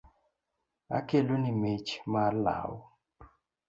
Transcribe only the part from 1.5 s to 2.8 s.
mich mar lau.